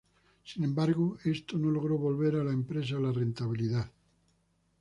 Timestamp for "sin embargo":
0.43-1.19